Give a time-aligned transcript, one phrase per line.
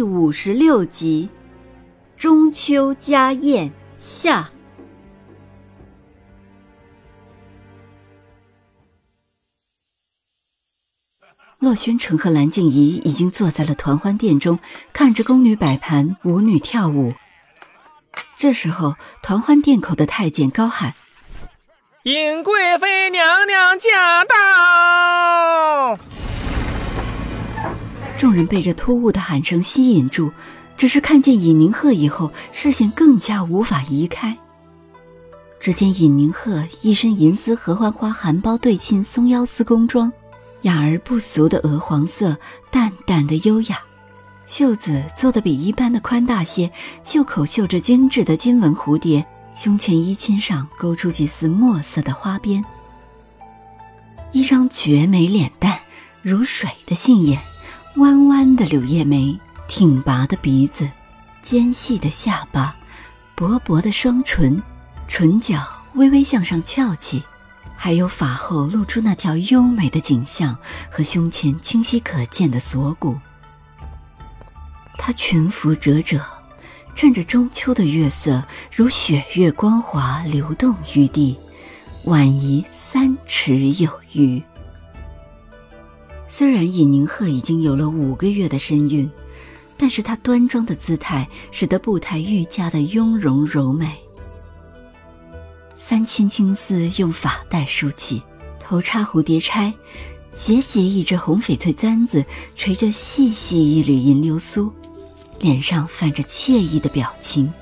[0.00, 1.28] 第五十六集，
[2.16, 4.50] 中秋家宴下。
[11.58, 14.58] 洛宣城和蓝静怡已经坐在了团欢殿中，
[14.94, 17.12] 看着宫女摆盘，舞女跳舞。
[18.38, 20.94] 这时候，团欢殿口的太监高喊
[22.04, 25.98] ：“尹贵妃娘娘驾到！”
[28.20, 30.30] 众人被这突兀的喊声吸引住，
[30.76, 34.36] 只是看见尹宁鹤以后，视线更加无法移开。
[35.58, 40.12] 只见尹宁鹤一身银丝合欢花含苞对襟松腰丝工装，
[40.62, 42.36] 雅而不俗的鹅黄色，
[42.70, 43.78] 淡淡的优雅。
[44.44, 46.70] 袖子做的比一般的宽大些，
[47.02, 52.62] 袖口绣着精致的金纹蝴蝶，胸前衣襟上勾出几丝墨色的花边。
[54.32, 55.80] 一张绝美脸蛋，
[56.20, 57.40] 如水的杏眼。
[57.96, 60.88] 弯弯的柳叶眉，挺拔的鼻子，
[61.42, 62.74] 尖细的下巴，
[63.34, 64.62] 薄薄的双唇，
[65.08, 67.22] 唇角微微向上翘起，
[67.76, 70.56] 还有发后露出那条优美的颈项
[70.88, 73.18] 和胸前清晰可见的锁骨。
[74.96, 76.24] 她裙服褶褶，
[76.94, 81.36] 趁着中秋的月色，如雪月光滑流动于地，
[82.04, 84.40] 晚移三尺有余。
[86.32, 89.10] 虽然尹宁鹤已经有了五个月的身孕，
[89.76, 93.98] 但是她端庄的姿态使得步态愈加的雍容柔美。
[95.74, 98.22] 三千青丝用发带梳起，
[98.60, 99.74] 头插蝴蝶钗，
[100.32, 102.24] 斜斜一只红翡翠簪子
[102.54, 104.72] 垂着细细一缕银流苏，
[105.40, 107.52] 脸上泛着惬意的表情，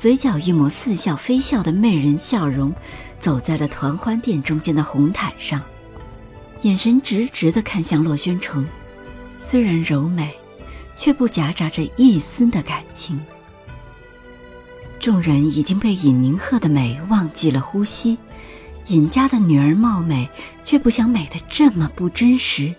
[0.00, 2.74] 嘴角一抹似笑非笑的媚人笑容，
[3.20, 5.62] 走在了团欢殿中间的红毯上。
[6.62, 8.66] 眼神直直地看向洛宣城，
[9.38, 10.34] 虽然柔美，
[10.96, 13.18] 却不夹杂着一丝的感情。
[14.98, 18.18] 众人已经被尹宁鹤的美忘记了呼吸，
[18.88, 20.28] 尹家的女儿貌美，
[20.62, 22.74] 却不想美得这么不真实。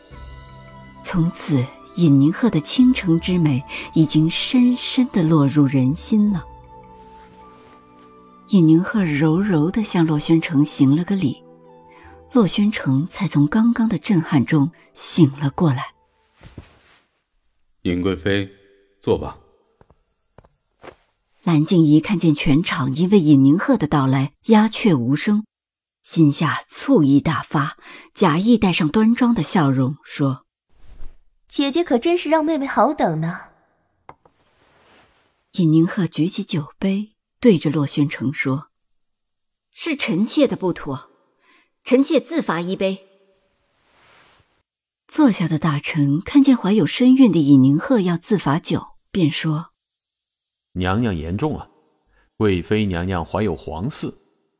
[1.03, 1.65] 从此，
[1.95, 3.63] 尹宁鹤的倾城之美
[3.95, 6.45] 已经深深地落入人心了。
[8.49, 11.41] 尹宁鹤柔柔地向洛宣城行了个礼。
[12.33, 15.93] 洛宣城才从刚刚的震撼中醒了过来。
[17.81, 18.49] 尹贵妃，
[19.01, 19.37] 坐吧。
[21.43, 25.43] 蓝静怡看见全场因为尹宁鹤的到来鸦雀无声，
[26.01, 27.77] 心下醋意大发，
[28.13, 30.45] 假意带上端庄的笑容说
[31.49, 33.47] ：“姐姐可真是让妹妹好等呢。”
[35.53, 38.69] 尹宁鹤举起酒杯，对着洛宣城说
[39.73, 41.10] ：“是臣妾的不妥。”
[41.83, 43.07] 臣妾自罚一杯。
[45.07, 49.71] 坐下的大臣看见怀有身孕的尹宁鹤要自罚酒，便说
[50.73, 51.67] ：“娘娘言重啊！
[52.37, 54.15] 贵妃娘娘怀有皇嗣，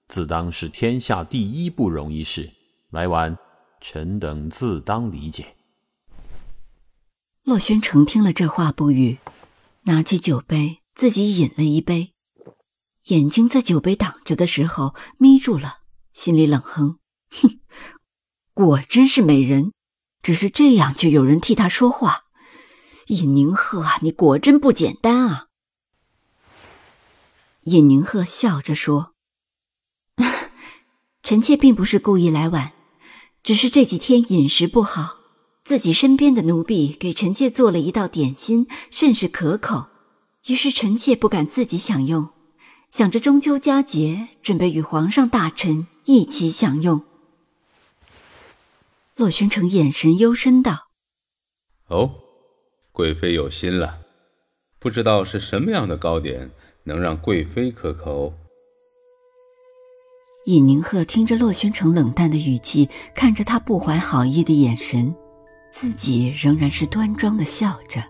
[0.10, 2.52] 自当是天下第一不容易事。
[2.90, 3.38] 来晚，
[3.80, 5.56] 臣等自当理解。”
[7.44, 9.20] 洛宣城听了这话不语，
[9.84, 12.14] 拿起酒杯自己饮了一杯，
[13.06, 15.80] 眼睛在酒杯挡着的时候眯住了，
[16.12, 17.00] 心里冷哼。
[17.32, 17.60] 哼，
[18.54, 19.72] 果真是美人，
[20.22, 22.26] 只是这样就有人替她说话。
[23.08, 25.48] 尹宁鹤啊，你果真不简单啊！
[27.64, 29.14] 尹宁鹤笑着说
[31.22, 32.72] ：“臣妾并不是故意来晚，
[33.44, 35.18] 只是这几天饮食不好，
[35.64, 39.88] 自己身边的奴婢给臣妾做了一道点心，甚是可口，
[40.48, 42.30] 于是臣妾不敢自己享用，
[42.92, 47.04] 想着中秋佳节，准备与皇上大臣一起享用。”
[49.22, 50.88] 洛宣城眼神幽深道
[51.90, 52.10] ：“哦，
[52.92, 54.00] 贵妃有心了，
[54.80, 56.50] 不知道是什么样的糕点
[56.86, 58.34] 能让贵妃可口。”
[60.48, 65.14] 尹宁鹤听着洛宣城冷淡的语气，看着他不怀好意的眼神，
[65.72, 68.04] 自己仍然是端庄的笑着，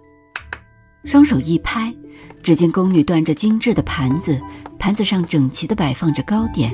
[1.03, 1.93] 双手一拍，
[2.41, 4.39] 只见宫女端着精致的盘子，
[4.79, 6.73] 盘子上整齐的摆放着糕点，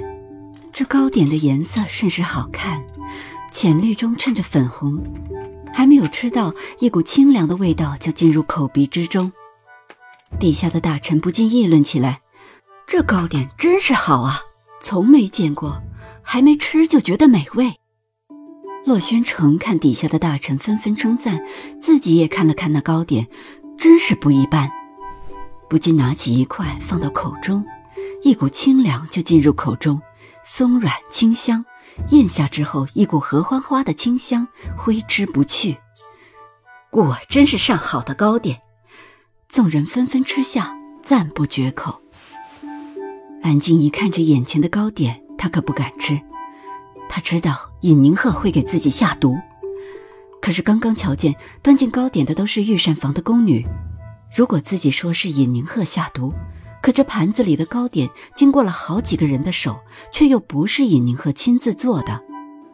[0.72, 2.86] 这糕点的颜色甚是好看。
[3.51, 5.01] 浅绿中衬着粉红，
[5.73, 9.31] 还没有吃到，一股清凉的味道就进入口鼻之中，
[10.39, 12.21] 底下的大臣不禁议论起来
[12.85, 14.41] ：“这糕点真是好啊，
[14.81, 15.81] 从没见过，
[16.21, 17.73] 还没吃就觉得美味。”
[18.85, 21.43] 洛宣城看底下的大臣纷纷称赞，
[21.81, 23.27] 自己也看了看那糕点，
[23.77, 24.69] 真是不一般，
[25.69, 27.65] 不禁拿起一块放到口中，
[28.23, 30.01] 一股清凉就进入口中，
[30.43, 31.65] 松软清香，
[32.09, 34.47] 咽下之后，一股合欢花的清香
[34.77, 35.77] 挥之不去。
[36.89, 38.61] 果真是上好的糕点，
[39.49, 42.01] 众人纷纷吃下，赞不绝口。
[43.41, 46.19] 蓝静怡看着眼前的糕点，她可不敢吃。
[47.09, 49.38] 她知道尹宁鹤会给自己下毒，
[50.41, 53.65] 可是刚刚瞧见端进糕点的都是御膳房的宫女，
[54.35, 56.33] 如果自己说是尹宁鹤下毒，
[56.88, 59.78] 可这盘子里的糕点经过了好几个人的手，
[60.10, 62.24] 却又不是尹宁鹤亲自做的，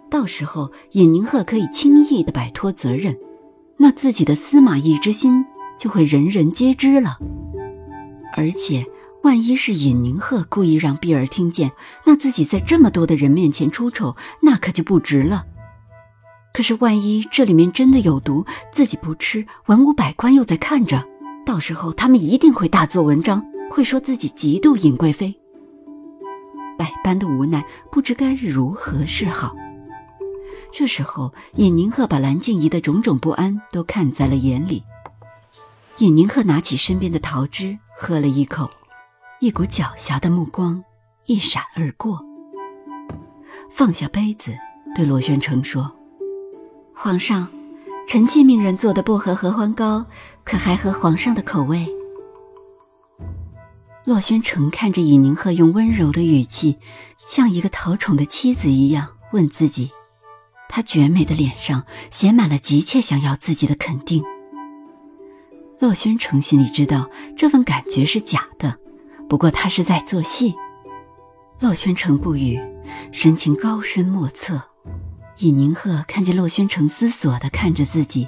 [0.07, 3.17] 到时候尹宁鹤可以轻易的摆脱责任。
[3.75, 5.43] 那自己的司马懿之心
[5.79, 7.17] 就会人人皆知了，
[8.35, 8.85] 而且
[9.23, 11.71] 万一是尹宁鹤故意让碧儿听见，
[12.05, 15.43] 那自己在这么多的人面前出丑，那可就不值了。
[16.53, 21.03] 可是万一这里面真的有毒，自己不吃，文武百官又在看着，
[21.43, 25.33] 到时候他们一定会大做文章，会说自己嫉妒尹贵妃。
[26.77, 29.55] 百般的无奈，不知该如何是好。
[30.71, 34.83] 这时候，尹宁鹤把蓝静怡的种种不安都看在了眼里。
[35.97, 38.69] 尹宁鹤拿起身边的桃汁，喝了一口，
[39.39, 40.83] 一股狡黠的目光
[41.25, 42.23] 一闪而过，
[43.71, 44.55] 放下杯子，
[44.95, 45.91] 对罗宣城说
[46.93, 47.47] ：“皇上，
[48.07, 50.05] 臣妾命人做的薄荷合欢膏，
[50.43, 51.87] 可还合皇上的口味？”
[54.05, 56.77] 洛轩城看着尹宁鹤用温柔的语气，
[57.25, 59.91] 像一个讨宠的妻子一样问自己。
[60.67, 64.21] 他绝美的脸上写满了急切想要自己的肯定。
[65.79, 68.77] 洛轩城心里知道这份感觉是假的，
[69.29, 70.53] 不过他是在做戏。
[71.61, 72.59] 洛轩城不语，
[73.13, 74.61] 神情高深莫测。
[75.37, 78.27] 尹宁鹤看见洛轩城思索地看着自己，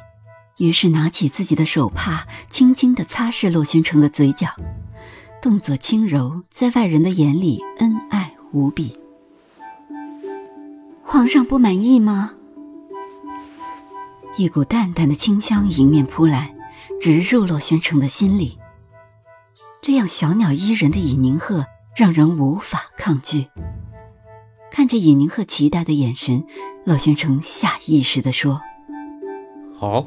[0.57, 4.48] 于是拿起自己的手帕，轻轻地擦拭洛轩城的嘴角，
[5.45, 8.97] 动作轻柔，在外人的眼里恩爱无比。
[11.03, 12.33] 皇上不满意吗？
[14.38, 16.56] 一股淡淡的清香迎面扑来，
[17.00, 18.57] 直入洛宣城的心里。
[19.83, 21.63] 这样小鸟依人的尹宁鹤
[21.95, 23.45] 让人无法抗拒。
[24.71, 26.44] 看着尹宁鹤期待的眼神，
[26.86, 28.59] 洛宣城下意识地说
[29.77, 30.03] ：“好，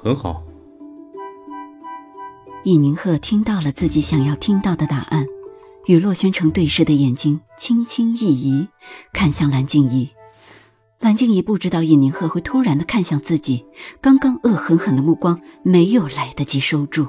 [0.00, 0.44] 很好。”
[2.64, 5.26] 尹宁鹤听到了自己想要听到的答案，
[5.86, 8.68] 与洛轩城对视的眼睛轻轻一移，
[9.14, 10.10] 看向蓝静怡。
[11.00, 13.64] 蓝静怡不知道尹宁鹤会突然的看向自己，
[14.02, 17.08] 刚刚恶狠狠的目光没有来得及收住。